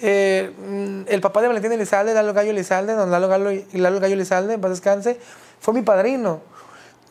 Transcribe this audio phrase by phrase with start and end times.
[0.00, 4.14] eh, mm, el papá de Valentín Elizalde, Lalo Gallo Elizalde, don Lalo Gallo, Lalo Gallo
[4.14, 5.18] Elizalde, en paz descanse,
[5.60, 6.40] fue mi padrino.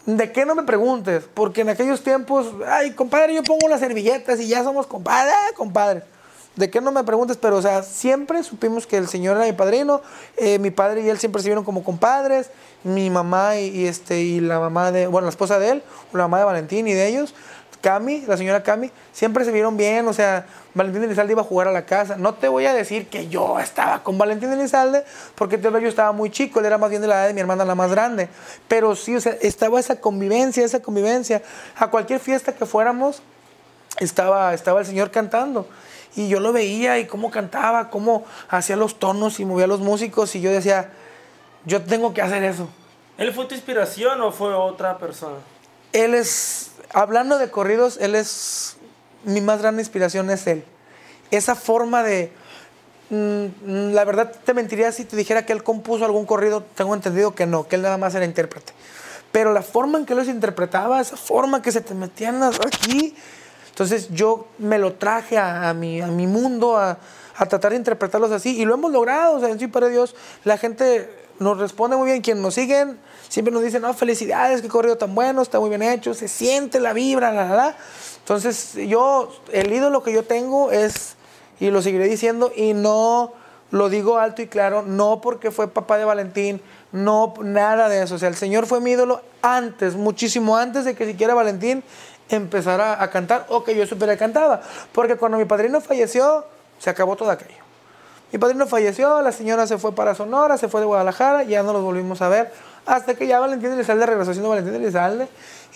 [0.06, 1.26] ¿De qué no me preguntes?
[1.34, 5.54] Porque en aquellos tiempos, ay, compadre, yo pongo las servilletas y ya somos compadre, ah,
[5.56, 6.04] compadre.
[6.58, 7.38] ¿De qué no me preguntes?
[7.38, 10.02] Pero, o sea, siempre supimos que el Señor era mi padrino.
[10.38, 12.50] Eh, mi padre y él siempre se vieron como compadres.
[12.84, 16.40] Mi mamá y, este, y la mamá de, bueno, la esposa de él, la mamá
[16.40, 17.36] de Valentín y de ellos,
[17.82, 20.08] Cami, la señora Cami, siempre se vieron bien.
[20.08, 22.16] O sea, Valentín Elizalde iba a jugar a la casa.
[22.18, 25.04] No te voy a decir que yo estaba con Valentín Elizalde,
[25.36, 27.66] porque yo estaba muy chico, él era más bien de la edad de mi hermana,
[27.66, 28.30] la más grande.
[28.68, 31.42] Pero sí, o sea, estaba esa convivencia, esa convivencia.
[31.78, 33.22] A cualquier fiesta que fuéramos,
[34.00, 35.68] estaba, estaba el Señor cantando.
[36.16, 40.36] Y yo lo veía y cómo cantaba, cómo hacía los tonos y movía los músicos.
[40.36, 40.90] Y yo decía,
[41.66, 42.68] yo tengo que hacer eso.
[43.18, 45.38] ¿Él fue tu inspiración o fue otra persona?
[45.92, 48.78] Él es, hablando de corridos, él es,
[49.24, 50.64] mi más grande inspiración es él.
[51.32, 52.32] Esa forma de,
[53.10, 57.36] mm, la verdad te mentiría si te dijera que él compuso algún corrido, tengo entendido
[57.36, 58.74] que no, que él nada más era intérprete.
[59.32, 63.16] Pero la forma en que los interpretaba, esa forma que se te metían aquí,
[63.70, 66.98] entonces yo me lo traje a, mi, a mi mundo, a,
[67.48, 70.58] tratar de interpretarlos así, y lo hemos logrado, o sea, en sí, para Dios, la
[70.58, 73.00] gente nos responde muy bien, quienes nos siguen,
[73.30, 76.80] siempre nos dicen, no, felicidades, qué corrido tan bueno, está muy bien hecho, se siente
[76.80, 77.78] la vibra, la, la, la.
[78.20, 81.16] Entonces yo, el ídolo que yo tengo es,
[81.60, 83.34] y lo seguiré diciendo, y no
[83.72, 88.16] lo digo alto y claro, no porque fue papá de Valentín, no nada de eso,
[88.16, 91.84] o sea, el Señor fue mi ídolo antes, muchísimo antes de que siquiera Valentín
[92.30, 94.62] empezar a, cantar o que yo supiera cantaba.
[94.92, 96.46] Porque cuando mi padrino falleció,
[96.80, 97.67] se acabó todo aquello.
[98.32, 101.72] Mi padrino falleció, la señora se fue para Sonora, se fue de Guadalajara ya no
[101.72, 102.52] los volvimos a ver.
[102.86, 105.28] Hasta que ya Valentín Elizalde regresó siendo Valentín Elizalde.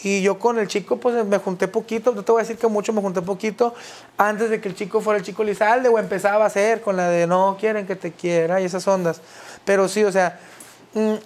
[0.03, 2.13] Y yo con el chico, pues me junté poquito.
[2.13, 3.73] No te voy a decir que mucho, me junté poquito.
[4.17, 7.09] Antes de que el chico fuera el chico Elizalde o empezaba a hacer con la
[7.09, 9.21] de no quieren que te quiera y esas ondas.
[9.63, 10.39] Pero sí, o sea,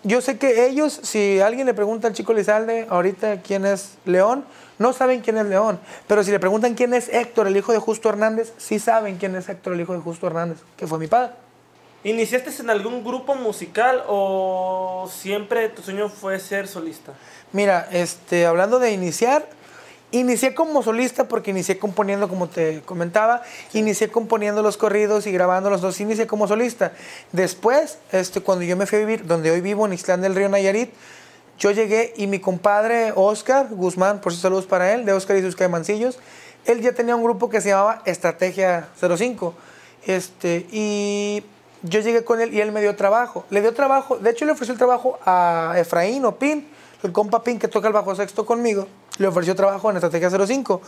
[0.04, 4.46] yo sé que ellos, si alguien le pregunta al chico Elizalde ahorita quién es León,
[4.78, 7.80] no saben quién es León, pero si le preguntan quién es Héctor, el hijo de
[7.80, 11.08] Justo Hernández, sí saben quién es Héctor, el hijo de Justo Hernández, que fue mi
[11.08, 11.34] padre.
[12.04, 17.14] ¿Iniciaste en algún grupo musical o siempre tu sueño fue ser solista?
[17.52, 19.48] Mira, este, hablando de iniciar,
[20.20, 23.42] inicié como solista porque inicié componiendo, como te comentaba,
[23.74, 26.94] inicié componiendo los corridos y grabando los dos, inicié como solista.
[27.32, 30.50] Después, este, cuando yo me fui a vivir, donde hoy vivo, en Ixtlán del Río
[30.50, 30.92] Nayarit,
[31.58, 35.42] yo llegué y mi compadre Oscar Guzmán, por si saludos para él, de Oscar y
[35.42, 36.20] sus Mancillos,
[36.66, 39.54] él ya tenía un grupo que se llamaba Estrategia 05.
[40.06, 41.44] Este, y
[41.84, 43.46] yo llegué con él y él me dio trabajo.
[43.50, 46.68] Le dio trabajo, de hecho le ofreció el trabajo a Efraín o Pin,
[47.04, 48.88] el compa Pin que toca el bajo sexto conmigo,
[49.18, 50.82] le ofreció trabajo en Estrategia 05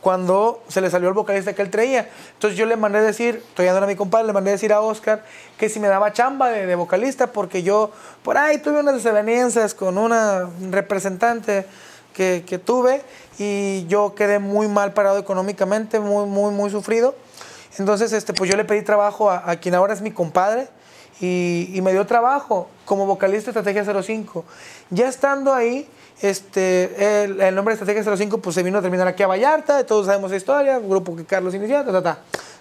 [0.00, 2.08] cuando se le salió el vocalista que él traía.
[2.34, 5.24] Entonces yo le mandé decir, estoy andando a mi compadre, le mandé decir a Oscar
[5.56, 7.90] que si me daba chamba de, vocalista, porque yo
[8.22, 11.66] por ahí tuve unas desavenencias con una representante
[12.14, 13.02] que, que, tuve
[13.38, 17.14] y yo quedé muy mal parado económicamente, muy, muy, muy sufrido.
[17.78, 20.68] Entonces, este, pues yo le pedí trabajo a, quien ahora es mi compadre
[21.20, 24.44] y, y, me dio trabajo como vocalista de Estrategia 05.
[24.90, 25.88] Ya estando ahí,
[26.20, 29.84] este, el, el, nombre de Estrategia 05 pues se vino a terminar aquí a Vallarta,
[29.84, 32.18] todos sabemos la historia, un grupo que Carlos inició, ta, ta, ta,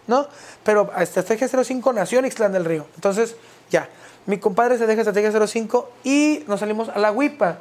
[0.07, 0.27] ¿no?
[0.63, 2.85] Pero Estrategia 05 nació en Ixtlán del Río.
[2.95, 3.35] Entonces,
[3.69, 3.89] ya,
[4.25, 7.59] mi compadre se deja Estrategia 05 y nos salimos a la Huipa.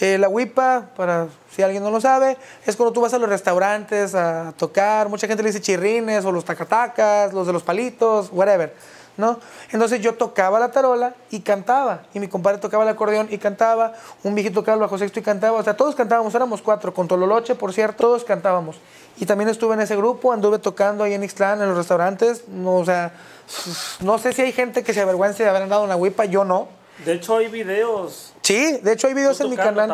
[0.00, 2.36] Eh, la Huipa, para si alguien no lo sabe,
[2.66, 6.32] es cuando tú vas a los restaurantes a tocar, mucha gente le dice chirrines o
[6.32, 8.74] los tacatacas, los de los palitos, whatever.
[9.16, 9.38] ¿No?
[9.72, 13.92] Entonces yo tocaba la tarola y cantaba, y mi compadre tocaba el acordeón y cantaba,
[14.22, 17.08] un viejito tocaba el bajo sexto y cantaba, o sea, todos cantábamos, éramos cuatro, con
[17.08, 18.76] Tololoche, por cierto, todos cantábamos.
[19.18, 22.76] Y también estuve en ese grupo, anduve tocando ahí en Ixtlán, en los restaurantes, no,
[22.76, 23.12] o sea,
[24.00, 26.44] no sé si hay gente que se avergüence de haber andado en la huipa, yo
[26.44, 26.68] no.
[27.04, 28.32] De hecho hay videos.
[28.40, 29.90] Sí, de hecho hay videos en mi canal.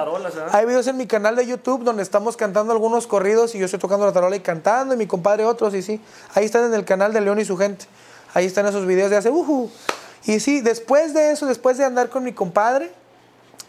[0.52, 3.80] hay videos en mi canal de YouTube donde estamos cantando algunos corridos y yo estoy
[3.80, 6.00] tocando la tarola y cantando y mi compadre otros y sí.
[6.34, 7.86] Ahí están en el canal de León y su gente.
[8.34, 9.70] Ahí están esos videos de hace, uh,
[10.24, 12.90] Y sí, después de eso, después de andar con mi compadre,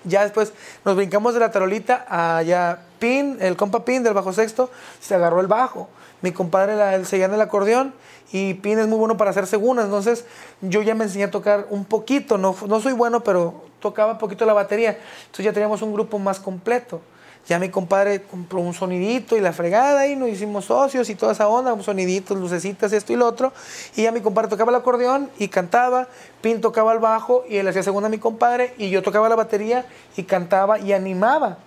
[0.05, 0.53] ya después
[0.85, 2.79] nos brincamos de la tarolita allá.
[2.99, 4.69] Pin, el compa Pin del bajo sexto,
[5.01, 5.89] se agarró el bajo.
[6.21, 7.93] Mi compadre él seguía en el acordeón
[8.31, 9.85] y Pin es muy bueno para hacer segundas.
[9.85, 10.25] Entonces
[10.61, 12.37] yo ya me enseñé a tocar un poquito.
[12.37, 14.97] No, no soy bueno, pero tocaba un poquito la batería.
[15.25, 17.01] Entonces ya teníamos un grupo más completo.
[17.47, 21.33] Ya mi compadre compró un sonidito y la fregada y nos hicimos socios y toda
[21.33, 23.51] esa onda, soniditos, lucecitas, esto y lo otro.
[23.95, 26.07] Y ya mi compadre tocaba el acordeón y cantaba,
[26.41, 29.35] Pin tocaba el bajo y él hacía segunda a mi compadre y yo tocaba la
[29.35, 29.85] batería
[30.15, 31.57] y cantaba y animaba.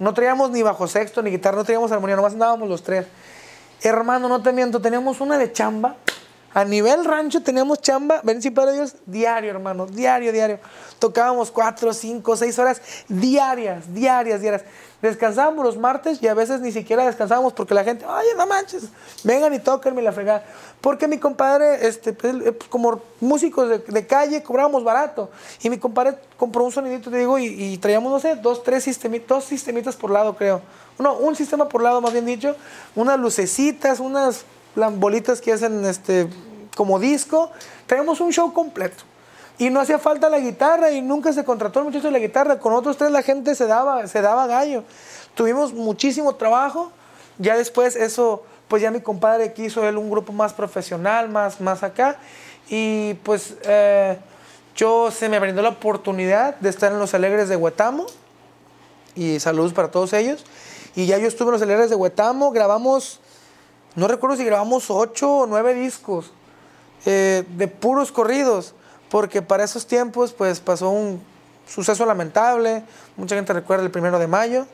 [0.00, 3.06] No traíamos ni bajo sexto ni guitarra, no traíamos armonía, nomás andábamos los tres.
[3.82, 5.96] Hermano, no te miento, teníamos una de chamba
[6.52, 10.58] A nivel rancho teníamos chamba, ven si para Dios, diario, hermano, diario, diario.
[10.98, 14.64] Tocábamos cuatro, cinco, seis horas diarias, diarias, diarias.
[15.02, 18.84] Descansábamos los martes y a veces ni siquiera descansábamos porque la gente, oye, no manches,
[19.24, 20.44] vengan y tóquenme la fregada.
[20.82, 25.30] Porque mi compadre, este, pues, eh, pues, como músicos de, calle, cobrábamos barato.
[25.62, 29.28] Y mi compadre compró un sonidito, te digo, y, traíamos, no sé, dos, tres sistemitas,
[29.28, 30.60] dos sistemitas por lado, creo.
[30.98, 32.54] No, un sistema por lado, más bien dicho.
[32.94, 34.44] Unas lucecitas, unas
[34.74, 36.28] bolitas que hacen este,
[36.76, 37.50] como disco.
[37.86, 39.09] Traíamos un show completo.
[39.60, 42.58] Y no hacía falta la guitarra y nunca se contrató el muchacho de la guitarra.
[42.58, 44.84] Con otros tres la gente se daba, se daba gallo.
[45.34, 46.90] Tuvimos muchísimo trabajo.
[47.36, 51.82] Ya después eso, pues ya mi compadre quiso él un grupo más profesional, más, más
[51.82, 52.16] acá.
[52.70, 54.16] Y pues eh,
[54.74, 58.06] yo se me brindó la oportunidad de estar en Los Alegres de Huetamo.
[59.14, 60.42] Y saludos para todos ellos.
[60.96, 62.50] Y ya yo estuve en Los Alegres de Huetamo.
[62.50, 63.20] Grabamos,
[63.94, 66.32] no recuerdo si grabamos ocho o nueve discos
[67.04, 68.74] eh, de puros corridos
[69.10, 71.20] porque para esos tiempos pues pasó un
[71.66, 72.82] suceso lamentable,
[73.16, 74.66] mucha gente recuerda el primero de mayo,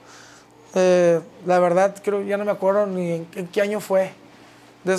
[0.75, 4.13] eh, la verdad creo ya no me acuerdo ni en, qué año fue,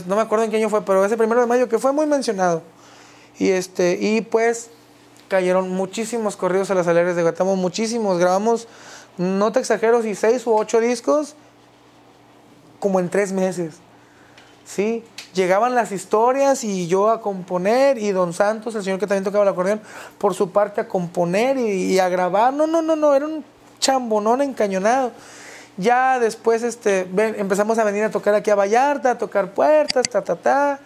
[0.06, 2.06] no me acuerdo en qué año fue, pero ese primero de mayo que fue muy
[2.06, 2.62] mencionado,
[3.40, 4.72] y, este, y pues
[5.28, 8.68] cayeron muchísimos corridos a las aleres de Guatamo, muchísimos, grabamos,
[9.18, 11.36] no te exagero, si seis u ocho discos,
[12.80, 13.76] como en tres meses,
[14.66, 15.04] ¿sí?
[15.34, 19.44] Llegaban las historias y yo a componer y Don Santos, el señor que también tocaba
[19.44, 19.82] el acordeón,
[20.18, 22.54] por su parte a componer y, a grabar.
[22.54, 23.44] No, no, no, no, era un
[23.80, 25.12] chambonón encañonado.
[25.78, 30.24] Ya después este, empezamos a venir a tocar aquí a Vallarta, a tocar puertas, ta,
[30.24, 30.80] ta, ta.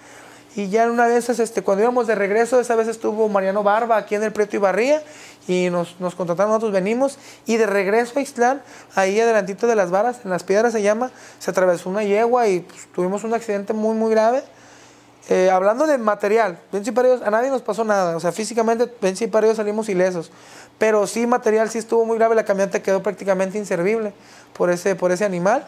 [0.55, 3.63] Y ya en una de esas, este, cuando íbamos de regreso, esa vez estuvo Mariano
[3.63, 5.01] Barba aquí en el Prieto y Barría
[5.47, 8.61] y nos, nos contrataron, nosotros venimos y de regreso a Ixtlán,
[8.95, 12.59] ahí adelantito de las varas, en las piedras se llama, se atravesó una yegua y
[12.59, 14.43] pues, tuvimos un accidente muy, muy grave.
[15.29, 16.59] Eh, hablando de material,
[17.23, 20.31] a nadie nos pasó nada, o sea, físicamente Benzi y salimos ilesos,
[20.77, 24.13] pero sí material sí estuvo muy grave, la camioneta quedó prácticamente inservible
[24.57, 25.65] por ese, por ese animal.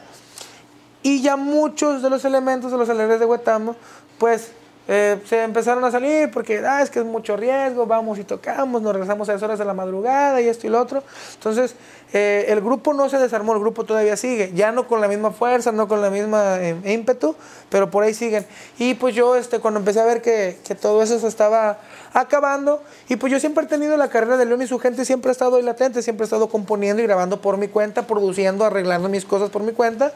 [1.04, 3.76] Y ya muchos de los elementos de los aleres de Huetamo,
[4.18, 4.52] pues
[4.86, 8.82] eh, se empezaron a salir porque ah, es que es mucho riesgo, vamos y tocamos,
[8.82, 11.04] nos regresamos a las horas de la madrugada y esto y lo otro.
[11.36, 11.76] Entonces,
[12.12, 15.32] eh, el grupo no se desarmó, el grupo todavía sigue, ya no con la misma
[15.32, 17.34] fuerza, no con la misma eh, ímpetu,
[17.70, 18.46] pero por ahí siguen.
[18.78, 21.80] Y pues yo, este, cuando empecé a ver que, que, todo eso se estaba
[22.14, 25.30] acabando, y pues yo siempre he tenido la carrera de León y su gente, siempre
[25.30, 29.08] he estado ahí latente, siempre he estado componiendo y grabando por mi cuenta, produciendo, arreglando
[29.08, 30.12] mis cosas por mi cuenta.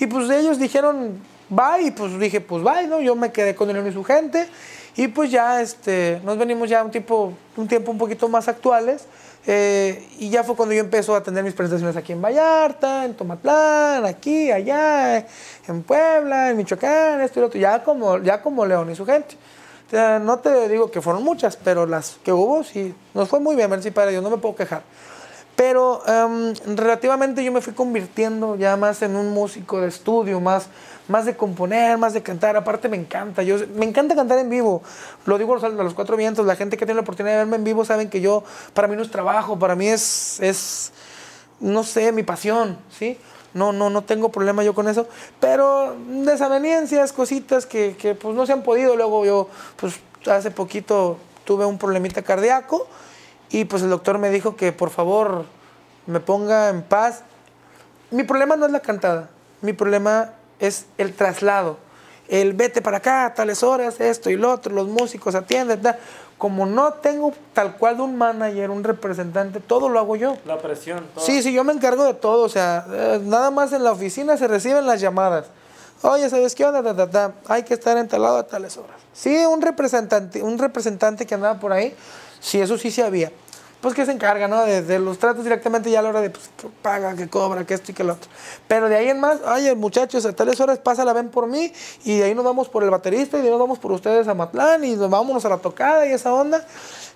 [0.00, 1.20] Y pues ellos dijeron,
[1.56, 3.00] va y pues dije, pues va, ¿no?
[3.00, 4.48] Yo me quedé con él y su gente
[4.96, 9.06] y pues ya este, nos venimos ya un tiempo, un tiempo un poquito más actuales
[9.46, 13.14] eh, y ya fue cuando yo empecé a tener mis presentaciones aquí en Vallarta, en
[13.14, 15.26] Tomatlán, aquí, allá,
[15.66, 19.04] en Puebla, en Michoacán, esto y lo otro, ya como, ya como León y su
[19.04, 19.36] gente.
[19.90, 23.68] no te digo que fueron muchas, pero las que hubo sí, nos fue muy bien,
[23.68, 24.82] ver si para Dios, no me puedo quejar.
[25.56, 30.68] Pero em, relativamente yo me fui convirtiendo ya más en un músico de estudio, más,
[31.08, 32.56] más de componer, más de cantar.
[32.56, 34.82] Aparte me encanta, yo, me encanta cantar en vivo.
[35.26, 37.64] Lo digo a los cuatro vientos, la gente que tiene la oportunidad de verme en
[37.64, 38.44] vivo saben que yo,
[38.74, 40.92] para mí no es trabajo, para mí es, es
[41.60, 43.18] no sé, mi pasión, ¿sí?
[43.54, 45.06] No, no, no tengo problema yo con eso.
[45.40, 48.96] Pero desavenencias, cositas que, que pues no se han podido.
[48.96, 52.86] Luego yo, pues hace poquito tuve un problemita cardíaco
[53.50, 55.44] y pues el doctor me dijo que por favor
[56.06, 57.22] me ponga en paz.
[58.10, 59.30] Mi problema no es la cantada,
[59.60, 60.32] mi problema
[60.62, 61.76] es el traslado.
[62.28, 65.98] El vete para acá, tales horas, esto y lo otro, los músicos atienden, tal.
[66.38, 70.36] Como no tengo tal cual de un manager, un representante, todo lo hago yo.
[70.44, 71.06] La presión.
[71.14, 71.24] Todo.
[71.24, 72.44] Sí, sí, yo me encargo de todo.
[72.44, 75.46] O sea, eh, nada más en la oficina se reciben las llamadas.
[76.02, 77.32] Oye, ¿sabes qué onda?
[77.46, 78.96] Hay que estar entalado a tales horas.
[79.12, 81.94] Sí, un representante, un representante que andaba por ahí,
[82.40, 83.30] sí, eso sí se había
[83.82, 84.64] pues que se encarga, ¿no?
[84.64, 86.48] De, los tratos directamente ya a la hora de, pues,
[86.80, 88.30] paga, que cobra, que esto y que lo otro.
[88.68, 91.72] Pero de ahí en más, oye, muchachos, a tales horas pásala, ven por mí,
[92.04, 94.28] y de ahí nos vamos por el baterista, y de ahí nos vamos por ustedes
[94.28, 96.64] a Matlán, y nos vámonos a la tocada y esa onda.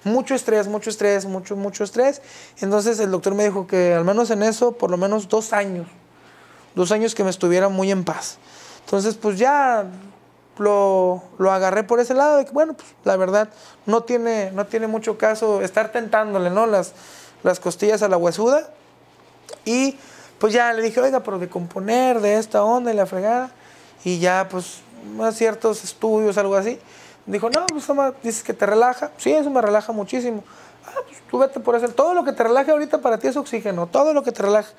[0.02, 2.20] Mucho estrés, mucho estrés, mucho, mucho estrés.
[2.60, 5.86] Entonces el doctor me dijo que al menos en eso, por lo menos dos años,
[6.74, 8.38] dos años que me estuviera muy en paz.
[8.84, 9.84] Entonces, pues ya
[10.58, 13.48] lo, lo, agarré por ese lado de que, bueno, pues la verdad
[13.84, 16.66] no tiene, no tiene mucho caso estar tentándole, ¿no?
[16.66, 16.92] Las,
[17.42, 18.68] las costillas a la huesuda.
[19.64, 19.96] Y
[20.38, 23.50] pues ya le dije, oiga, pero de componer, de esta onda y la fregada.
[24.04, 24.80] Y ya, pues,
[25.16, 26.78] más ciertos estudios, algo así.
[27.26, 27.86] Dijo, no, pues
[28.22, 29.10] dices que te relaja.
[29.16, 30.44] Sí, eso me relaja muchísimo.
[30.86, 31.88] Ah, pues tú vete por eso.
[31.88, 33.86] Todo lo que te relaje ahorita para ti es oxígeno.
[33.86, 34.72] Todo lo que te relaje.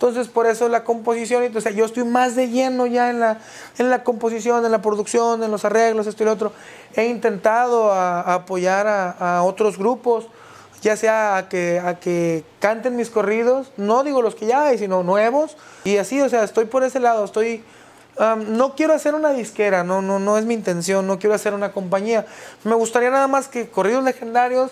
[0.00, 3.36] Entonces, por eso la composición, entonces yo estoy más de lleno ya en la,
[3.76, 6.52] en la composición, en la producción, en los arreglos, esto y lo otro.
[6.96, 10.26] He intentado a, apoyar a, a, otros grupos,
[10.80, 14.78] ya sea a que, a que canten mis corridos, no digo los que ya hay,
[14.78, 15.58] sino nuevos.
[15.84, 17.62] Y así, o sea, estoy por ese lado, estoy...
[18.18, 21.52] Um, no quiero hacer una disquera, no, no, no es mi intención, no quiero hacer
[21.52, 22.24] una compañía.
[22.64, 24.70] Me gustaría nada más que corridos legendarios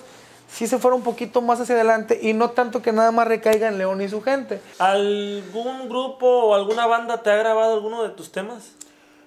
[0.50, 3.68] si se fuera un poquito más hacia adelante y no tanto que nada más recaiga
[3.68, 4.60] en León y su gente.
[4.78, 8.72] ¿Algún grupo o alguna banda te ha grabado alguno de tus temas?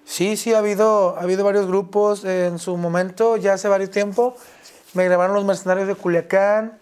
[0.04, 4.36] Sí, sí, ha habido, ha habido varios grupos en su momento, ya hace varios tiempo.
[4.94, 6.78] Me grabaron los Mercenarios de Culiacán.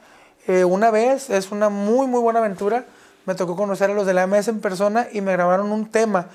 [0.47, 2.85] Eh, una vez, es una muy, muy buena aventura.
[3.25, 6.29] Me tocó conocer a los de la MS en persona y me grabaron un tema.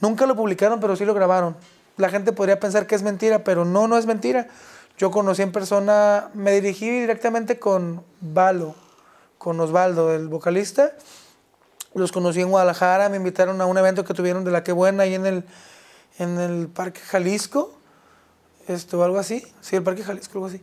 [0.00, 1.56] Nunca lo publicaron, pero sí lo grabaron.
[1.98, 4.48] La gente podría pensar que es mentira, pero no, no es mentira
[4.96, 8.76] yo conocí en persona, me dirigí directamente con Valo,
[9.38, 10.92] con Osvaldo, el vocalista.
[11.94, 15.04] Los conocí en Guadalajara, me invitaron a un evento que tuvieron de la que buena
[15.04, 15.44] ahí en el,
[16.18, 17.72] en el Parque Jalisco,
[18.66, 20.60] esto, algo así, sí, el Parque Jalisco, algo así.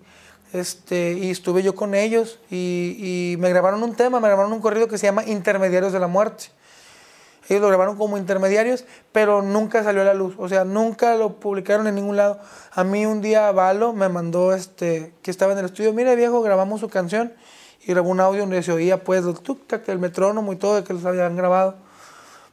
[0.53, 2.97] Este, y estuve yo con ellos y,
[3.33, 6.07] y me grabaron un tema, me grabaron un corrido que se llama Intermediarios de la
[6.07, 6.51] Muerte.
[7.51, 10.35] Ellos lo grabaron como intermediarios, pero nunca salió a la luz.
[10.37, 12.39] O sea, nunca lo publicaron en ningún lado.
[12.71, 16.41] A mí un día Valo me mandó este, que estaba en el estudio, mire viejo,
[16.41, 17.33] grabamos su canción
[17.83, 20.75] y grabó un audio donde se oía pues el tuk tac, el metrónomo y todo
[20.75, 21.75] de que los habían grabado.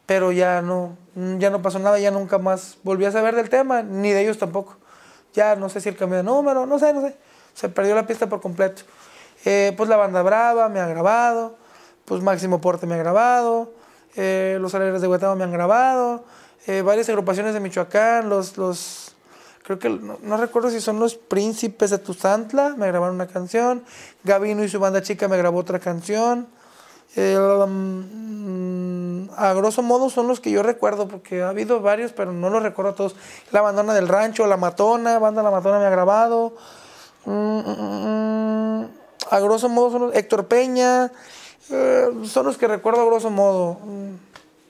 [0.04, 0.96] Pero ya no,
[1.38, 4.38] ya no pasó nada, ya nunca más volví a saber del tema, ni de ellos
[4.38, 4.78] tampoco.
[5.32, 7.16] Ya no sé si el cambio de número, no sé, no sé.
[7.54, 8.82] Se perdió la pista por completo.
[9.44, 11.56] Eh, pues la banda Brava me ha grabado,
[12.04, 13.77] pues Máximo Porte me ha grabado,
[14.16, 16.24] eh, los Alegres de Guatemala me han grabado,
[16.66, 19.14] eh, varias agrupaciones de Michoacán, los, los
[19.62, 23.84] creo que, no, recuerdo si son los Príncipes de Tuzantla, me grabaron una canción,
[24.24, 26.48] Gavino y su banda chica me grabó otra canción.
[27.16, 32.50] Um, a grosso modo son los que yo recuerdo, porque ha habido varios, pero no
[32.50, 33.16] los recuerdo todos.
[33.50, 36.54] La Bandona del Rancho, La Matona, Banda La Matona me ha grabado.
[37.24, 38.88] Mm, mm, mm,
[39.30, 41.10] a grosso modo son los, Héctor Peña,
[41.70, 43.78] eh, son los que recuerdo a grosso modo.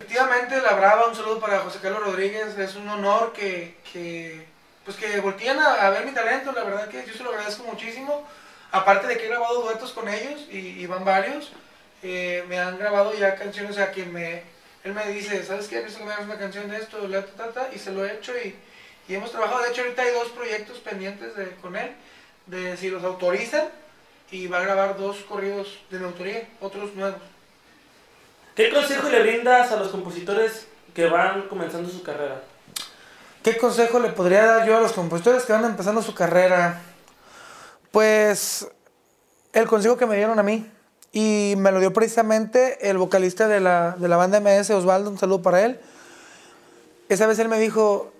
[0.00, 2.58] Efectivamente, la brava, un saludo para José Carlos Rodríguez.
[2.58, 4.46] Es un honor que, que
[4.84, 6.52] pues que volteen a, ver mi talento.
[6.52, 8.26] La verdad que yo se lo agradezco muchísimo.
[8.70, 11.52] Aparte de que he grabado duetos con ellos y, van varios,
[12.02, 14.42] eh, me han grabado ya canciones a quien me,
[14.84, 15.76] él me dice, ¿sabes qué?
[15.76, 17.24] Necesito que me hagas una canción de esto, la,
[17.74, 18.54] y se lo he hecho y,
[19.08, 19.62] y, hemos trabajado.
[19.62, 21.90] De hecho, ahorita hay dos proyectos pendientes de, con él,
[22.46, 23.68] de si los autorizan
[24.30, 27.20] y va a grabar dos corridos de mi autoría, otros nuevos.
[28.54, 32.42] ¿Qué consejo le brindas a los compositores que van comenzando su carrera?
[33.42, 36.82] ¿Qué consejo le podría dar yo a los compositores que van empezando su carrera?
[37.92, 38.68] Pues
[39.52, 40.66] el consejo que me dieron a mí
[41.12, 45.18] y me lo dio precisamente el vocalista de la, de la banda MS, Osvaldo, un
[45.18, 45.80] saludo para él.
[47.08, 48.12] Esa vez él me dijo,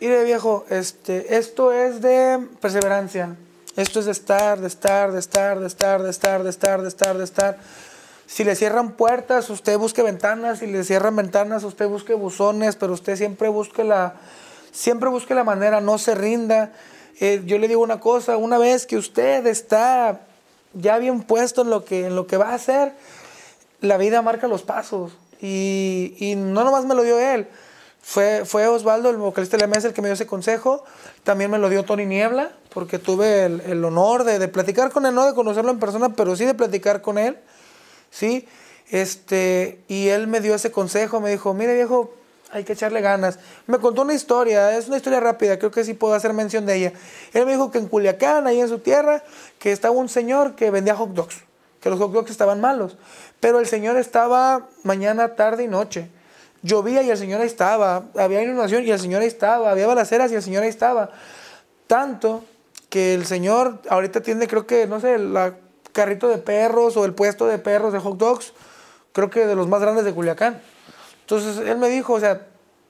[0.00, 3.36] mire viejo, este, esto es de perseverancia,
[3.78, 6.88] esto es de estar, de estar, de estar, de estar, de estar, de estar, de
[6.88, 7.58] estar, de estar.
[8.26, 10.58] Si le cierran puertas, usted busque ventanas.
[10.58, 14.14] Si le cierran ventanas, usted busque buzones, pero usted siempre busque la,
[14.72, 16.72] siempre busque la manera, no se rinda.
[17.20, 20.22] Eh, yo le digo una cosa, una vez que usted está
[20.74, 22.94] ya bien puesto en lo que, en lo que va a hacer,
[23.80, 25.16] la vida marca los pasos.
[25.40, 27.46] Y, y no nomás me lo dio él,
[28.02, 30.82] fue, fue Osvaldo, el vocalista de la mesa, el que me dio ese consejo.
[31.24, 35.06] También me lo dio Tony Niebla, porque tuve el, el honor de, de, platicar con
[35.06, 37.38] él, no de conocerlo en persona, pero sí de platicar con él.
[38.10, 38.46] ¿sí?
[38.90, 42.12] Este, y él me dio ese consejo, me dijo, mire viejo,
[42.50, 43.38] hay que echarle ganas.
[43.66, 46.76] Me contó una historia, es una historia rápida, creo que sí puedo hacer mención de
[46.76, 46.92] ella.
[47.34, 49.22] Él me dijo que en Culiacán, ahí en su tierra,
[49.58, 51.36] que estaba un señor que vendía hot dogs,
[51.80, 52.96] que los hot dogs estaban malos,
[53.40, 56.10] pero el señor estaba mañana, tarde y noche
[56.62, 60.32] llovía y el Señor ahí estaba, había inundación y el Señor ahí estaba, había balaceras
[60.32, 61.10] y el Señor ahí estaba.
[61.86, 62.44] Tanto
[62.88, 65.36] que el Señor ahorita tiene, creo que, no sé, el
[65.92, 68.52] carrito de perros o el puesto de perros de hot dogs,
[69.12, 70.60] creo que de los más grandes de Culiacán.
[71.20, 72.46] Entonces él me dijo, o sea,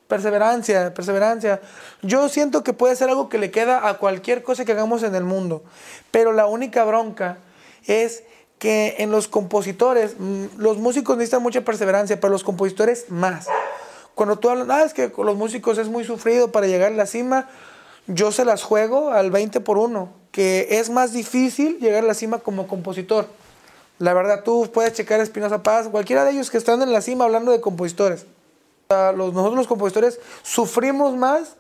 [0.09, 1.61] perseverancia, perseverancia.
[2.03, 5.15] Yo siento que puede ser algo que le queda a cualquier cosa que hagamos en
[5.15, 5.63] el mundo,
[6.11, 7.39] pero la única bronca
[7.87, 8.25] es
[8.59, 13.47] que en los compositores, mm, los músicos necesitan mucha perseverancia, pero los compositores más.
[14.15, 16.97] Cuando tú hablas, ah, es que con los músicos es muy sufrido para llegar a
[16.97, 17.49] la cima,
[18.09, 22.15] yo se las juego al 20 por 1, que es más difícil llegar a la
[22.15, 23.29] cima como compositor.
[23.99, 27.25] La verdad, tú puedes checar Espinosa Paz, cualquiera de ellos que están en la cima
[27.25, 28.27] hablando de compositores.
[28.91, 31.55] Nosotros los compositores sufrimos más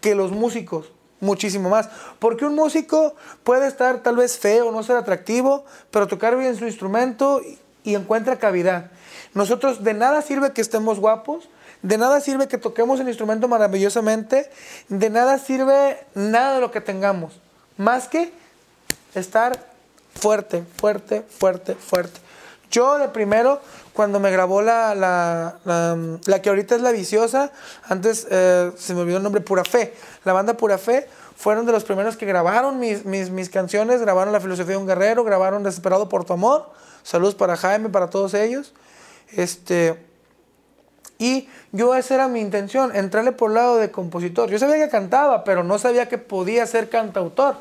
[0.00, 0.90] que los músicos
[1.20, 1.88] muchísimo más.
[2.18, 3.14] Porque un músico
[3.44, 7.40] puede estar tal vez feo, no ser atractivo, pero tocar bien su instrumento
[7.84, 8.90] y encuentra cavidad.
[9.34, 11.48] Nosotros de nada sirve que estemos guapos,
[11.82, 14.50] de nada sirve que toquemos el instrumento maravillosamente,
[14.88, 17.40] de nada sirve nada de lo que tengamos,
[17.76, 18.32] más que
[19.14, 19.58] estar
[20.14, 22.20] fuerte, fuerte, fuerte, fuerte.
[22.70, 23.60] Yo de primero,
[23.92, 25.58] cuando me grabó la, la,
[26.24, 27.50] la, que ahorita es la viciosa,
[27.88, 29.94] antes eh, se me olvidó el nombre, Pura Fe,
[30.24, 34.32] la banda Pura Fe, fueron de los primeros que grabaron mis, mis, mis canciones, grabaron
[34.32, 36.70] La filosofía de un guerrero, grabaron Desesperado por tu amor,
[37.02, 38.72] saludos para Jaime, para todos ellos.
[39.32, 39.98] Este,
[41.20, 44.48] y yo esa era mi intención, entrarle por el lado de compositor.
[44.48, 47.56] Yo sabía que cantaba, pero no sabía que podía ser cantautor.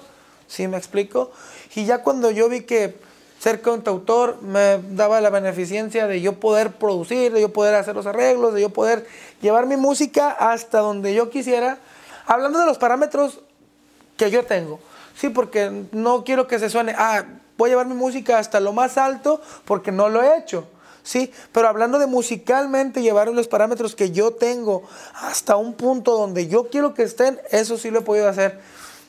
[0.48, 1.32] ¿Sí me explico?
[1.76, 2.96] Y ya cuando yo vi que
[3.38, 8.06] ser cantautor me daba la beneficencia de yo poder producir, de yo poder hacer los
[8.06, 9.06] arreglos, de yo poder
[9.42, 11.80] llevar mi música hasta donde yo quisiera,
[12.28, 13.42] hablando de los parámetros
[14.16, 14.80] que yo tengo.
[15.16, 17.26] Sí, porque no quiero que se suene, ah,
[17.58, 20.66] voy a llevar mi música hasta lo más alto porque no lo he hecho.
[21.04, 26.48] Sí, pero hablando de musicalmente llevar los parámetros que yo tengo hasta un punto donde
[26.48, 28.60] yo quiero que estén, eso sí lo he podido hacer.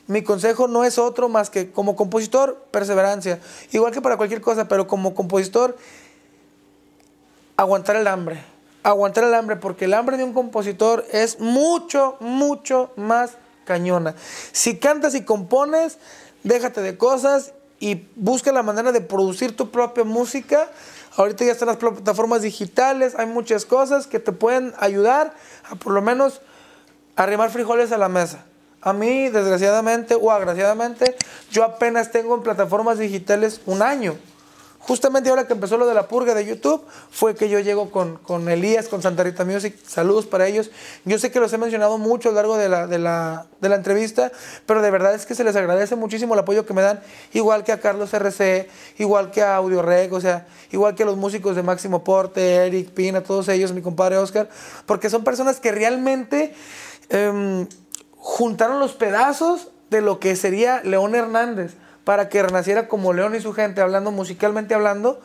[0.07, 3.39] Mi consejo no es otro más que como compositor, perseverancia.
[3.71, 5.77] Igual que para cualquier cosa, pero como compositor,
[7.55, 8.43] aguantar el hambre.
[8.83, 14.15] Aguantar el hambre, porque el hambre de un compositor es mucho, mucho más cañona.
[14.51, 15.97] Si cantas y compones,
[16.43, 20.69] déjate de cosas y busca la manera de producir tu propia música.
[21.15, 25.33] Ahorita ya están las plataformas digitales, hay muchas cosas que te pueden ayudar
[25.69, 26.41] a por lo menos
[27.15, 28.45] arrimar frijoles a la mesa.
[28.81, 31.15] A mí, desgraciadamente o agraciadamente,
[31.51, 34.15] yo apenas tengo en plataformas digitales un año.
[34.81, 38.17] Justamente ahora que empezó lo de la purga de YouTube, fue que yo llego con,
[38.17, 39.75] con Elías, con Santa Rita Music.
[39.85, 40.71] Saludos para ellos.
[41.05, 43.69] Yo sé que los he mencionado mucho a lo largo de la, de, la, de
[43.69, 44.31] la entrevista,
[44.65, 46.99] pero de verdad es que se les agradece muchísimo el apoyo que me dan,
[47.31, 51.05] igual que a Carlos RC, igual que a Audio Reg, o sea, igual que a
[51.05, 54.49] los músicos de Máximo Porte, Eric Pina, todos ellos, mi compadre Oscar,
[54.87, 56.55] porque son personas que realmente
[57.09, 57.67] em,
[58.17, 63.41] juntaron los pedazos de lo que sería León Hernández para que renaciera como León y
[63.41, 65.19] su gente, hablando musicalmente hablando,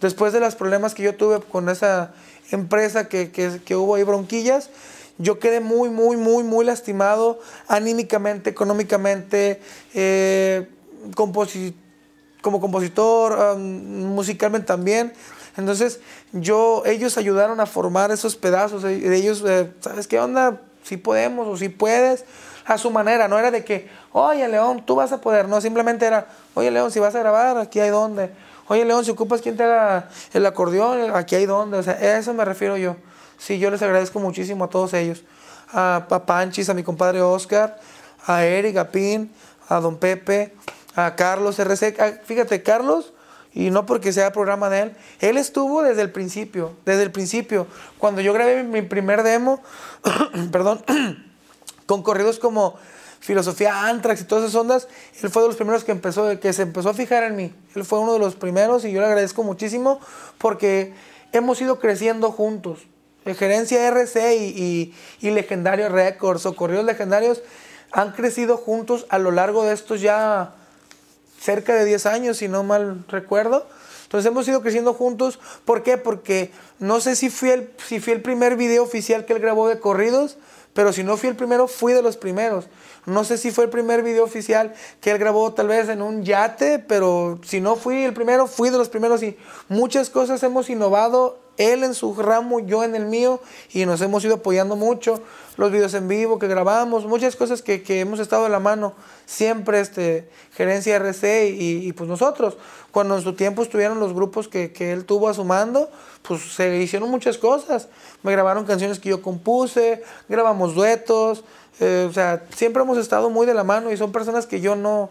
[0.00, 2.12] después de los problemas que yo tuve con esa
[2.50, 4.70] empresa que, que, hubo ahí bronquillas,
[5.18, 9.60] yo quedé muy, muy, muy, muy lastimado anímicamente, económicamente,
[9.94, 10.68] eh,
[11.16, 15.12] como compositor, musicalmente también.
[15.56, 16.00] Entonces,
[16.32, 20.62] yo, ellos ayudaron a formar esos pedazos, de ellos, eh, ¿sabes qué onda?
[20.82, 22.24] Si podemos o si puedes,
[22.64, 26.06] a su manera, no era de que, oye León, tú vas a poder, no, simplemente
[26.06, 28.30] era, oye León, si vas a grabar, aquí hay donde,
[28.68, 32.18] oye León, si ocupas quien te haga el acordeón, aquí hay donde, o sea, a
[32.18, 32.96] eso me refiero yo.
[33.38, 35.24] Sí, yo les agradezco muchísimo a todos ellos,
[35.72, 37.80] a, Papanchis, a mi compadre Oscar,
[38.26, 39.32] a Eric, a Pin,
[39.68, 40.54] a Don Pepe,
[40.94, 43.12] a Carlos RC, fíjate, Carlos,
[43.54, 47.66] y no porque sea programa de él, él estuvo desde el principio, desde el principio,
[47.98, 49.60] cuando yo grabé mi primer demo,
[50.52, 50.82] perdón,
[51.86, 52.76] con corridos como
[53.22, 54.88] filosofía Antrax y todas esas ondas,
[55.22, 57.54] él fue de los primeros que, empezó, que se empezó a fijar en mí.
[57.74, 60.00] Él fue uno de los primeros y yo le agradezco muchísimo
[60.38, 60.92] porque
[61.32, 62.80] hemos ido creciendo juntos.
[63.24, 67.40] Gerencia RC y, y, Legendario Records o Corridos Legendarios
[67.92, 70.54] han crecido juntos a lo largo de estos ya
[71.38, 73.66] cerca de 10 años, si no mal recuerdo.
[74.02, 75.38] Entonces hemos ido creciendo juntos.
[75.64, 75.98] ¿Por qué?
[75.98, 79.68] Porque no sé si fui el, si fui el primer video oficial que él grabó
[79.68, 80.36] de corridos,
[80.74, 82.68] pero si no fui el primero, fui de los primeros.
[83.04, 86.24] No sé si fue el primer video oficial que él grabó tal vez en un
[86.24, 89.36] yate, pero si no fui el primero, fui de los primeros y
[89.68, 91.38] muchas cosas hemos innovado,
[91.70, 93.40] él en su ramo, yo en el mío,
[93.72, 95.20] y nos hemos ido apoyando mucho.
[95.56, 98.94] Los videos en vivo que grabamos, muchas cosas que, hemos estado de la mano,
[99.26, 102.56] siempre este, gerencia RC y, y pues nosotros.
[102.90, 105.90] Cuando en su tiempo estuvieron los grupos que, que él tuvo a su mando,
[106.22, 107.88] pues se hicieron muchas cosas.
[108.22, 111.44] Me grabaron canciones que yo compuse, grabamos duetos,
[111.80, 114.76] eh, o sea, siempre hemos estado muy de la mano y son personas que yo
[114.76, 115.10] no,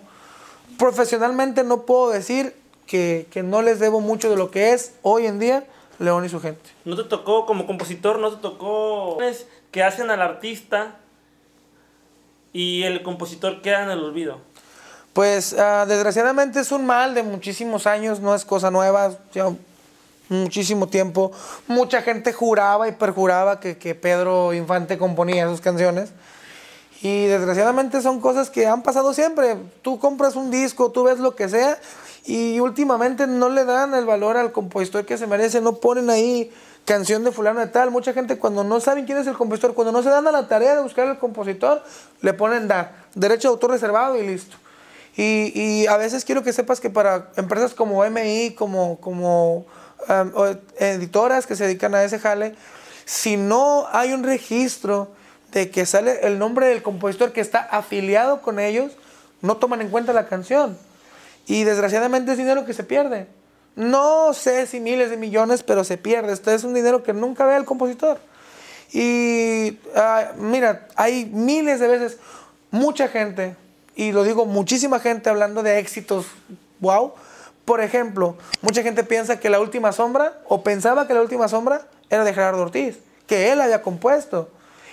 [0.78, 5.26] profesionalmente no puedo decir que, que no les debo mucho de lo que es hoy
[5.26, 5.66] en día
[6.02, 6.70] León y su gente.
[6.84, 9.18] ¿No te tocó como compositor, no te tocó
[9.72, 10.98] que hacen al artista
[12.54, 14.40] y el compositor queda en el olvido?
[15.14, 19.18] Pues ah, desgraciadamente es un mal de muchísimos años, no es cosa nueva.
[19.34, 19.50] Ya
[20.30, 21.32] muchísimo tiempo.
[21.68, 26.12] Mucha gente juraba y perjuraba que, que Pedro Infante componía sus canciones.
[27.02, 29.58] Y desgraciadamente son cosas que han pasado siempre.
[29.82, 31.78] Tú compras un disco, tú ves lo que sea
[32.26, 36.52] y últimamente no le dan el valor al compositor que se merece, no ponen ahí
[36.86, 37.92] canción de fulano de tal.
[37.92, 40.48] Mucha gente cuando no saben quién es el compositor, cuando no se dan a la
[40.48, 41.84] tarea de buscar al compositor,
[42.22, 44.58] le ponen dar derecho de autor reservado y listo.
[45.18, 49.66] Y, y a veces quiero que sepas que para empresas como MI, como, como
[50.08, 50.32] um,
[50.78, 52.56] editoras que se dedican a ese jale,
[53.06, 55.12] si no hay un registro
[55.52, 58.94] de que sale el nombre del compositor que está afiliado con ellos,
[59.42, 60.78] no toman en cuenta la canción.
[61.48, 63.28] Y desgraciadamente es dinero que se pierde.
[63.76, 66.34] No sé si miles de millones, pero se pierde.
[66.34, 68.20] Este es un dinero que nunca ve el compositor.
[68.92, 72.18] Y ah, mira, hay miles de veces,
[72.72, 73.56] mucha gente,
[73.96, 76.26] y lo digo muchísima gente hablando de éxitos,
[76.80, 77.14] wow.
[77.64, 81.88] Por ejemplo, mucha gente piensa que La Última Sombra, o pensaba que La Última Sombra
[82.10, 84.50] era de Gerardo Ortiz, que él había compuesto.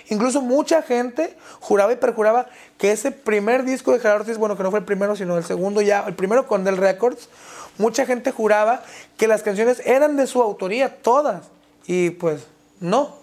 [0.09, 4.63] Incluso mucha gente juraba y perjuraba que ese primer disco de Gerardo Ortiz, bueno, que
[4.63, 7.29] no fue el primero, sino el segundo ya, el primero con Del Records,
[7.77, 8.83] mucha gente juraba
[9.17, 11.45] que las canciones eran de su autoría, todas.
[11.85, 12.41] Y pues
[12.79, 13.17] no.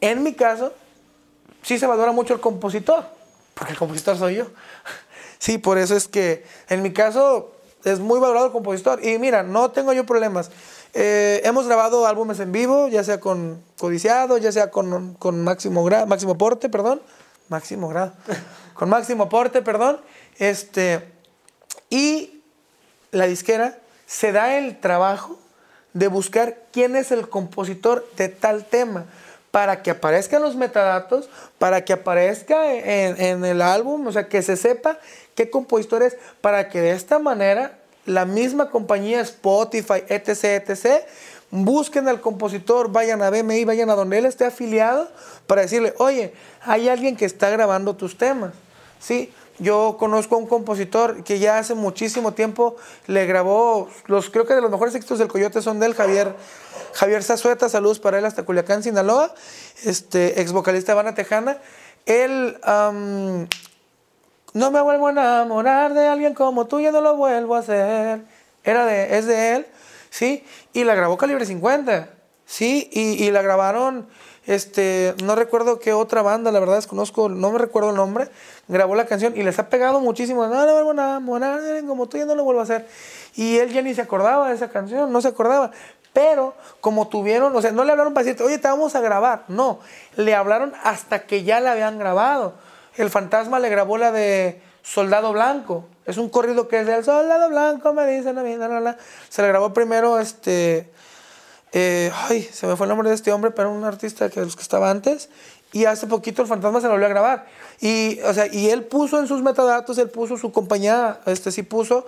[0.00, 0.72] En mi caso,
[1.62, 3.04] sí se valora mucho el compositor,
[3.54, 4.46] porque el compositor soy yo.
[5.38, 9.02] Sí, por eso es que en mi caso es muy valorado el compositor.
[9.02, 10.50] Y mira, no tengo yo problemas.
[10.92, 15.88] Eh, hemos grabado álbumes en vivo, ya sea con Codiciado, ya sea con, con Máximo,
[16.06, 17.00] Máximo Porte, perdón.
[17.48, 18.12] Máximo Grado.
[18.74, 20.00] con Máximo Porte, perdón.
[20.38, 21.04] Este,
[21.90, 22.42] y
[23.10, 25.38] la disquera se da el trabajo
[25.92, 29.06] de buscar quién es el compositor de tal tema
[29.50, 34.56] para que aparezcan los metadatos, para que aparezca en, el álbum, o sea, que se
[34.56, 34.98] sepa
[35.34, 41.04] qué compositor es, para que de esta manera la misma compañía Spotify, etc., etc.,
[41.50, 45.08] busquen al compositor, vayan a BMI, vayan a donde él esté afiliado,
[45.46, 46.32] para decirle, oye,
[46.62, 48.52] hay alguien que está grabando tus temas,
[49.00, 49.32] ¿sí?
[49.58, 54.54] Yo conozco a un compositor que ya hace muchísimo tiempo le grabó, los, creo que
[54.54, 56.34] de los mejores éxitos del Coyote son del Javier,
[56.94, 59.34] Javier Zazueta, saludos para él hasta Culiacán, Sinaloa,
[59.84, 61.58] este, ex vocalista de Habana Tejana.
[62.06, 62.56] Él,
[64.52, 68.22] no me vuelvo a enamorar de alguien como tú, ya no lo vuelvo a hacer.
[68.64, 69.66] Era de, es de él,
[70.10, 70.44] ¿sí?
[70.72, 72.10] Y la grabó Calibre 50,
[72.44, 72.88] ¿sí?
[72.92, 74.08] Y, y la grabaron
[74.50, 78.30] este, no recuerdo qué otra banda, la verdad desconozco, no me recuerdo el nombre,
[78.66, 80.44] grabó la canción y les ha pegado muchísimo.
[80.46, 81.20] No, no vuelvo nada,
[81.86, 82.88] como tú ya no lo vuelvo a hacer.
[83.36, 85.70] Y él ya ni se acordaba de esa canción, no se acordaba.
[86.12, 89.44] Pero como tuvieron, o sea, no le hablaron para decirte, oye, te vamos a grabar.
[89.46, 89.78] No,
[90.16, 92.54] le hablaron hasta que ya la habían grabado.
[93.00, 95.86] El fantasma le grabó la de Soldado Blanco.
[96.06, 98.56] Es un corrido que es del Soldado Blanco, me dicen a mí,
[99.28, 100.90] Se le grabó primero este
[101.72, 104.56] eh, ay, se me fue el nombre de este hombre, pero un artista que los
[104.56, 105.28] que estaba antes.
[105.72, 107.46] Y hace poquito el fantasma se lo volvió a grabar.
[107.80, 111.62] Y, o sea, y él puso en sus metadatos, él puso su compañía, este sí
[111.62, 112.06] puso,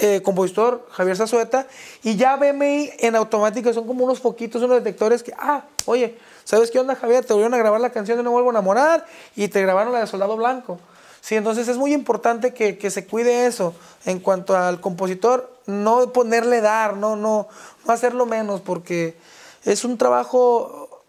[0.00, 1.66] eh, compositor Javier Zazueta,
[2.02, 6.70] y ya BMI en automático son como unos foquitos, unos detectores que, ah, oye, ¿sabes
[6.70, 7.24] qué onda Javier?
[7.24, 10.00] Te volvieron a grabar la canción de No Vuelvo a Enamorar y te grabaron la
[10.00, 10.78] de Soldado Blanco.
[11.24, 16.12] Sí, entonces es muy importante que, que se cuide eso en cuanto al compositor, no
[16.12, 17.48] ponerle dar, no, no,
[17.86, 19.16] no hacerlo menos, porque
[19.64, 21.02] es un trabajo,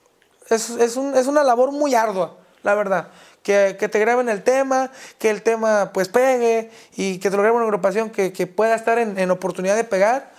[0.50, 3.10] es, es, un, es una labor muy ardua, la verdad.
[3.44, 7.44] Que, que, te graben el tema, que el tema pues pegue y que te lo
[7.44, 10.32] grabe una agrupación que, que pueda estar en, en, oportunidad de pegar.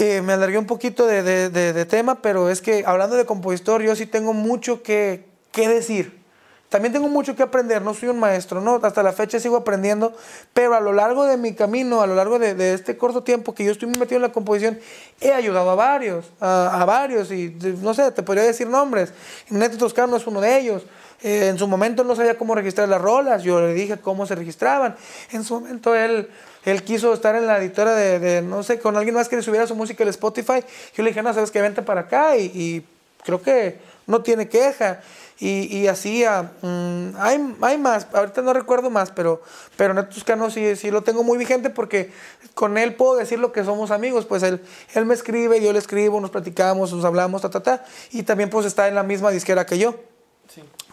[0.00, 4.06] Eh, me alargué un poquito de, tema, pero es que hablando de compositor, yo sí
[4.06, 6.22] tengo mucho que, que decir.
[6.68, 8.78] También tengo mucho que aprender, no soy un maestro, ¿no?
[8.80, 10.14] Hasta la fecha sigo aprendiendo,
[10.52, 13.64] pero a lo largo de mi camino, a lo largo de, este corto tiempo que
[13.64, 14.78] yo estoy metido en la composición,
[15.20, 19.12] he ayudado a varios, a, varios, y no sé, te podría decir nombres.
[19.50, 20.84] Neto Toscano es uno de ellos.
[21.22, 24.36] Eh, en su momento no sabía cómo registrar las rolas, yo le dije cómo se
[24.36, 24.94] registraban.
[25.32, 26.30] En su momento él,
[26.70, 29.66] él quiso estar en la editora de, no sé, con alguien más que le subiera
[29.66, 30.64] su música al Spotify.
[30.94, 32.84] Yo le dije, no, sabes que vente para acá y,
[33.24, 35.00] creo que no tiene queja.
[35.40, 39.40] Y, y así, ah, mm, hay, hay más, ahorita no recuerdo más, pero,
[39.76, 42.10] pero Neto Toscano sí, sí lo tengo muy vigente porque
[42.54, 44.60] con él puedo decir lo que somos amigos, pues él,
[44.94, 48.50] él me escribe, yo le escribo, nos platicamos, nos hablamos, ta, ta, ta, y también
[48.50, 49.94] pues está en la misma disquera que yo.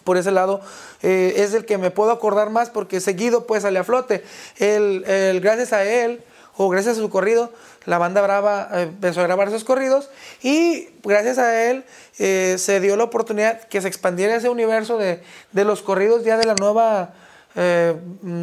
[0.06, 0.62] Por ese lado
[1.02, 4.24] eh, es el que me puedo acordar más porque seguido pues sale a flote.
[4.58, 5.04] El,
[5.42, 6.24] gracias a él
[6.56, 7.52] o gracias a su corrido,
[7.86, 10.10] la banda Brava eh, empezó a grabar esos corridos
[10.42, 11.84] y gracias a él
[12.20, 16.38] eh, se dio la oportunidad que se expandiera ese universo de, de los corridos ya
[16.38, 17.14] de la nueva
[17.56, 17.96] eh,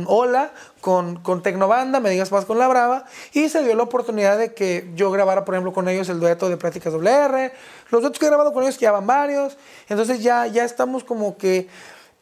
[0.07, 4.39] ola con, con Tecnobanda, me digas más con la Brava, y se dio la oportunidad
[4.39, 7.53] de que yo grabara, por ejemplo, con ellos el dueto de Prácticas WR,
[7.91, 9.57] los duetos que he grabado con ellos que ya van varios,
[9.89, 11.69] entonces ya, ya estamos como que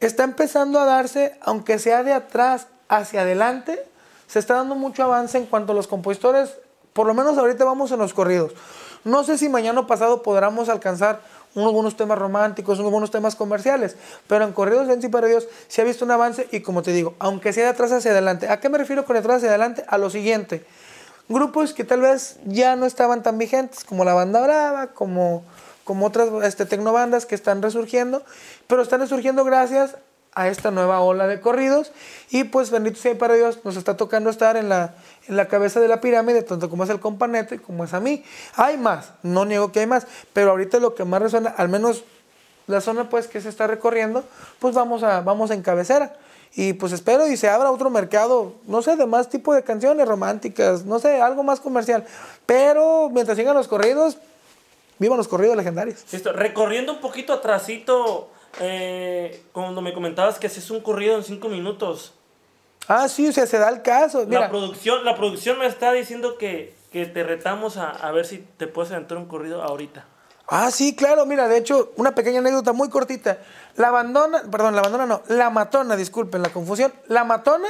[0.01, 3.85] está empezando a darse, aunque sea de atrás hacia adelante,
[4.27, 6.57] se está dando mucho avance en cuanto a los compositores,
[6.93, 8.53] por lo menos ahorita vamos en los corridos.
[9.05, 11.21] No sé si mañana pasado podremos alcanzar
[11.55, 15.49] unos buenos temas románticos, unos buenos temas comerciales, pero en corridos en sí para Dios
[15.69, 18.49] se ha visto un avance y como te digo, aunque sea de atrás hacia adelante,
[18.49, 19.85] ¿a qué me refiero con de atrás hacia adelante?
[19.89, 20.65] A lo siguiente,
[21.29, 25.45] grupos que tal vez ya no estaban tan vigentes, como la banda Brava, como,
[25.85, 28.23] como otras este, tecnobandas que están resurgiendo,
[28.67, 29.97] pero están resurgiendo gracias
[30.33, 31.93] a esta nueva ola de corridos.
[32.31, 34.95] Y pues bendito sea para Dios, nos está tocando estar en la,
[35.31, 38.25] en la cabeza de la pirámide, tanto como es el companete como es a mí.
[38.57, 42.05] Hay más, no niego que hay más, pero ahorita lo que más resuena, al menos
[42.67, 44.25] la zona pues que se está recorriendo,
[44.59, 46.15] pues vamos a, vamos en cabecera.
[46.57, 50.07] Y pues espero y se abra otro mercado, no sé, de más tipo de canciones
[50.07, 52.05] románticas, no sé, algo más comercial.
[52.45, 54.19] Pero mientras sigan los corridos,
[54.99, 56.05] vivan los corridos legendarios.
[56.11, 56.33] Listo.
[56.33, 62.15] Recorriendo un poquito atrásito, eh, cuando me comentabas que haces un corrido en cinco minutos.
[62.89, 64.25] Ah, sí, o sea, se da el caso.
[64.27, 68.27] Mira, La producción, la producción me está diciendo que, que te retamos a, a ver
[68.27, 70.05] si te puedes aventar un corrido ahorita.
[70.49, 73.39] Ah, sí, claro, mira, de hecho, una pequeña anécdota muy cortita.
[73.77, 76.93] La abandona, perdón, la abandona no, la matona, disculpen la confusión.
[77.07, 77.69] La matona,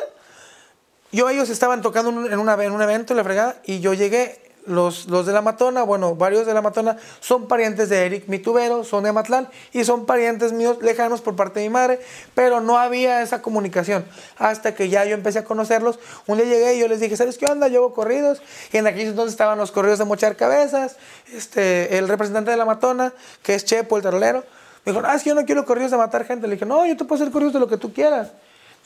[1.12, 4.49] yo ellos estaban tocando en una- en un evento, en la fregada, y yo llegué,
[4.66, 8.84] los, los de la matona, bueno, varios de la matona son parientes de Eric Mitubero,
[8.84, 12.00] son de Amatlán, y son parientes míos lejanos por parte de mi madre,
[12.34, 14.04] pero no había esa comunicación.
[14.38, 17.38] Hasta que ya yo empecé a conocerlos, un día llegué y yo les dije, ¿sabes
[17.38, 17.68] qué onda?
[17.68, 18.42] Yo hago corridos,
[18.72, 20.96] y en aquellos entonces estaban los corridos de mochar cabezas,
[21.32, 24.44] este, el representante de la matona, que es Chepo, el tarolero,
[24.84, 26.46] me dijo, ah, es que yo no quiero corridos de matar gente.
[26.46, 28.32] Le dije, no, yo te puedo hacer corridos de lo que tú quieras.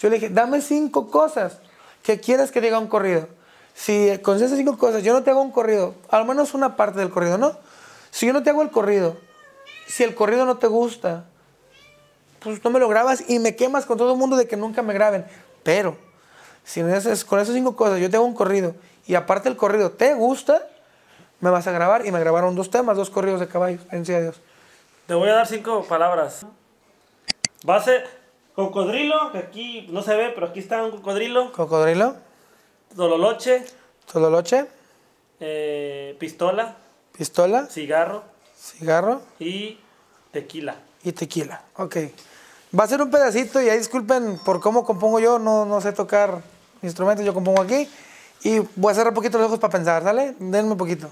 [0.01, 1.59] Yo le dije, dame cinco cosas
[2.03, 3.29] que quieres que diga un corrido.
[3.75, 7.01] Si con esas cinco cosas yo no te hago un corrido, al menos una parte
[7.01, 7.57] del corrido, ¿no?
[8.11, 9.17] Si yo no te hago el corrido,
[9.87, 11.25] si el corrido no te gusta,
[12.39, 14.83] pues no me lo grabas y me quemas con todo el mundo de que nunca
[14.83, 15.27] me graben.
[15.63, 15.97] Pero,
[16.63, 18.75] si con esas cinco cosas yo te hago un corrido
[19.07, 20.67] y aparte el corrido te gusta,
[21.41, 24.15] me vas a grabar y me grabaron dos temas, dos corridos de caballos, en sí
[24.15, 24.41] a Dios.
[25.07, 26.47] Te voy a dar cinco palabras.
[27.85, 28.07] Ser
[28.55, 31.53] cocodrilo, que aquí no se ve, pero aquí está un cocodrilo.
[31.53, 32.17] Cocodrilo,
[32.93, 33.65] Dololoche,
[34.11, 34.67] tololoche,
[35.41, 36.77] eh, pistola,
[37.17, 38.23] pistola, cigarro
[38.57, 39.79] cigarro y
[40.33, 40.77] tequila.
[41.03, 41.63] y tequila.
[41.77, 41.97] Ok.
[42.79, 45.93] Va a ser un pedacito y ahí disculpen por cómo compongo yo, no, no sé
[45.93, 46.43] tocar
[46.83, 47.89] instrumentos, yo compongo aquí.
[48.43, 50.35] Y voy a cerrar un poquito los ojos para pensar, ¿sale?
[50.39, 51.09] Denme un poquito.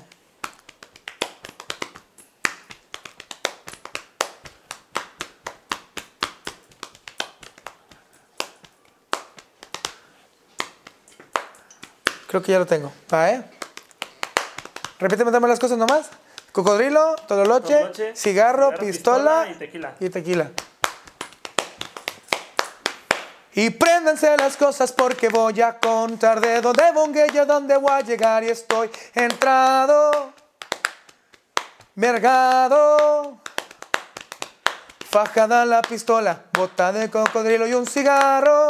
[12.33, 12.91] Creo que ya lo tengo.
[13.13, 13.45] ¿Va, eh?
[14.99, 16.09] Repíteme dame las cosas nomás.
[16.51, 19.95] Cocodrilo, tololoche, Tololoche, cigarro, cigarro, pistola, pistola y tequila.
[20.01, 20.51] Y tequila.
[23.53, 28.01] Y préndanse las cosas porque voy a contar de dónde bongué yo, dónde voy a
[28.01, 30.33] llegar y estoy entrado,
[31.97, 33.43] mergado,
[35.11, 38.69] fajada la pistola, bota de cocodrilo y un cigarro.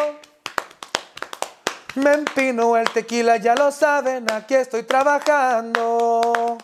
[1.94, 6.56] Me empino el tequila, ya lo saben, aquí estoy trabajando.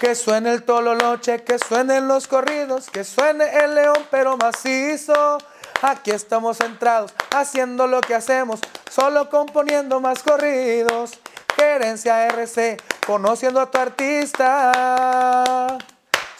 [0.00, 5.38] Que suene el tololoche, que suenen los corridos, que suene el león pero macizo.
[5.82, 8.58] Aquí estamos centrados, haciendo lo que hacemos,
[8.90, 11.20] solo componiendo más corridos.
[11.54, 15.78] Gerencia RC, conociendo a tu artista.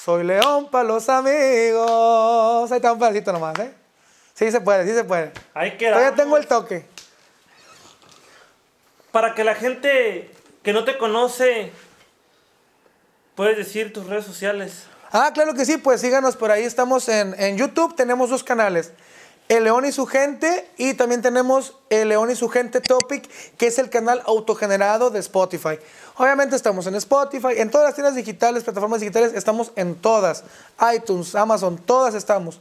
[0.04, 2.72] Soy León para los amigos.
[2.72, 3.72] Ahí está un pedacito nomás, ¿eh?
[4.34, 5.32] Sí se puede, sí se puede.
[5.54, 5.92] Ahí queda.
[5.92, 6.91] Todavía tengo el toque.
[9.12, 10.30] Para que la gente
[10.62, 11.70] que no te conoce,
[13.34, 14.86] puedes decir tus redes sociales.
[15.12, 16.64] Ah, claro que sí, pues síganos por ahí.
[16.64, 18.92] Estamos en, en YouTube, tenemos dos canales.
[19.52, 23.66] El León y su gente y también tenemos El León y su gente Topic, que
[23.66, 25.78] es el canal autogenerado de Spotify.
[26.16, 30.44] Obviamente estamos en Spotify, en todas las tiendas digitales, plataformas digitales, estamos en todas.
[30.96, 32.60] iTunes, Amazon, todas estamos.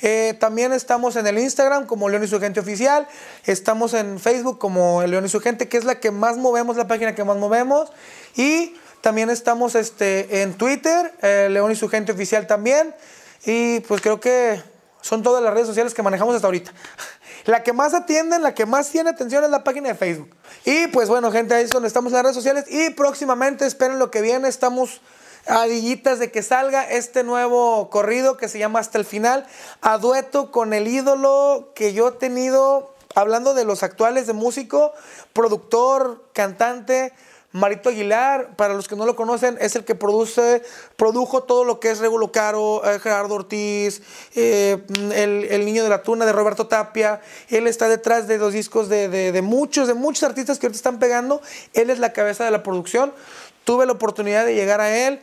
[0.00, 3.06] Eh, también estamos en el Instagram como León y su gente oficial.
[3.44, 6.88] Estamos en Facebook como León y su gente, que es la que más movemos, la
[6.88, 7.92] página que más movemos.
[8.34, 12.96] Y también estamos este, en Twitter, eh, León y su gente oficial también.
[13.44, 14.71] Y pues creo que
[15.02, 16.72] son todas las redes sociales que manejamos hasta ahorita.
[17.44, 20.34] La que más atienden, la que más tiene atención es la página de Facebook.
[20.64, 22.64] Y pues bueno, gente, ahí es donde estamos en las redes sociales.
[22.68, 25.00] Y próximamente, esperen lo que viene, estamos
[25.46, 29.46] a dillitas de que salga este nuevo corrido que se llama Hasta el Final,
[29.80, 34.92] a dueto con el ídolo que yo he tenido, hablando de los actuales de músico,
[35.32, 37.12] productor, cantante,
[37.52, 40.62] Marito Aguilar, para los que no lo conocen, es el que produce,
[40.96, 44.02] produjo todo lo que es Regulo Caro, eh, Gerardo Ortiz,
[44.34, 44.82] eh,
[45.14, 47.20] el, el Niño de la Tuna de Roberto Tapia.
[47.50, 50.76] Él está detrás de los discos de, de- de muchos, de muchos artistas que ahorita
[50.78, 51.42] están pegando.
[51.74, 53.12] Él es la cabeza de la producción.
[53.64, 55.20] Tuve la oportunidad de llegar a él.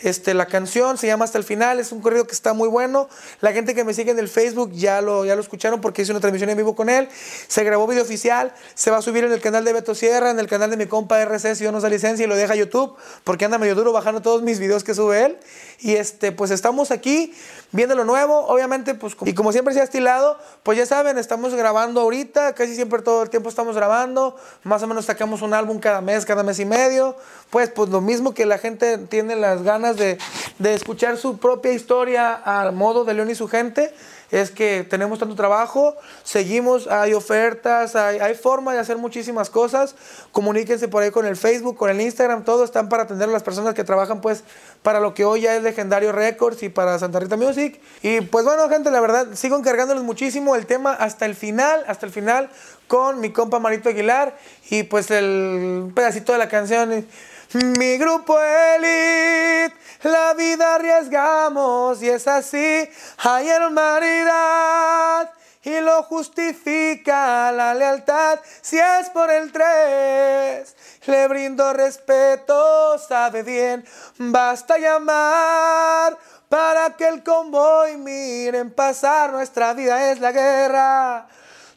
[0.00, 3.08] Este, la canción se llama Hasta el final, es un corrido que está muy bueno.
[3.40, 6.12] La gente que me sigue en el Facebook ya lo, ya lo escucharon porque hice
[6.12, 7.08] una transmisión en vivo con él.
[7.48, 10.38] Se grabó video oficial, se va a subir en el canal de Beto Sierra, en
[10.38, 12.96] el canal de mi compa RC si yo no da licencia y lo deja YouTube
[13.24, 15.38] porque anda medio duro bajando todos mis videos que sube él.
[15.80, 17.32] Y este, pues estamos aquí
[17.70, 21.54] viendo lo nuevo, obviamente, pues y como siempre se ha estilado, pues ya saben, estamos
[21.54, 25.78] grabando ahorita, casi siempre todo el tiempo estamos grabando, más o menos sacamos un álbum
[25.78, 27.16] cada mes, cada mes y medio,
[27.50, 30.18] pues, pues lo mismo que la gente tiene las ganas de,
[30.58, 33.94] de escuchar su propia historia al modo de León y su gente,
[34.32, 39.94] es que tenemos tanto trabajo, seguimos, hay ofertas, hay, hay forma de hacer muchísimas cosas.
[40.32, 43.44] Comuníquense por ahí con el Facebook, con el Instagram, todo están para atender a las
[43.44, 44.42] personas que trabajan pues
[44.82, 47.80] para lo que hoy ya es Legendario Records y para Santa Rita Music.
[48.02, 52.06] Y pues bueno, gente, la verdad, sigo encargándoles muchísimo el tema hasta el final, hasta
[52.06, 52.50] el final
[52.88, 54.36] con mi compa Marito Aguilar
[54.68, 57.06] y pues el pedacito de la canción.
[57.54, 65.30] Mi grupo Elite, la vida arriesgamos y es así, hay hermandad
[65.62, 68.38] y lo justifica la lealtad.
[68.60, 73.82] Si es por el tres, le brindo respeto, sabe bien,
[74.18, 76.18] basta llamar
[76.50, 79.32] para que el convoy miren pasar.
[79.32, 81.28] Nuestra vida es la guerra,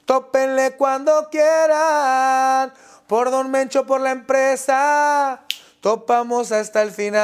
[0.04, 2.74] tópenle cuando quieran.
[3.08, 5.42] Por Don Mencho, por la empresa,
[5.82, 7.22] topamos hasta el final.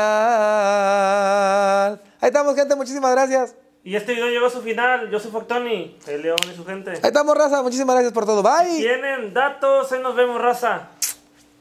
[2.20, 3.56] Ahí estamos, gente, muchísimas gracias.
[3.84, 5.10] Y este video llegó a su final.
[5.10, 6.92] Yo soy Factoni, el León y su gente.
[6.92, 7.64] Ahí estamos, raza.
[7.64, 8.44] Muchísimas gracias por todo.
[8.44, 8.80] Bye.
[8.80, 10.90] Tienen datos, ahí nos vemos, raza.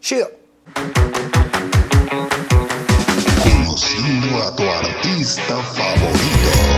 [0.01, 0.29] Chido.
[3.45, 6.76] Conociendo a tu artista favorito.